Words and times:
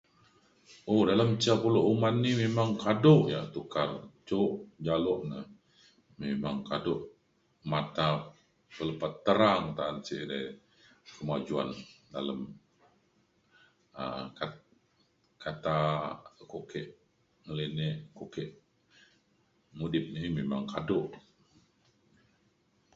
um 0.91 1.01
dalem 1.09 1.31
ca 1.43 1.53
pulo 1.61 1.79
uman 1.91 2.15
ni 2.23 2.31
memang 2.43 2.71
kado 2.83 3.15
yak 3.33 3.45
tukar 3.53 3.89
jok 4.27 4.51
jalo 4.85 5.15
na 5.31 5.39
memang 6.21 6.57
kado 6.69 6.95
mata 7.71 8.07
lepa 8.87 9.07
terang 9.25 9.63
ta’an 9.77 9.97
si 10.05 10.15
re 10.31 10.41
kemajuan 11.15 11.69
dalem 12.13 12.39
um 14.03 14.25
ka- 14.37 14.65
kata 15.43 15.77
ukok 16.43 16.63
ke 16.71 16.81
ngelinek 17.45 17.95
ukok 18.07 18.29
ke 18.35 18.43
mudip 19.77 20.05
ni 20.13 20.19
memang 20.37 20.63
kado 20.73 20.99